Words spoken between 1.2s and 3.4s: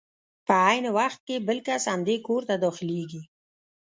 کې بل کس همدې کور ته داخلېږي.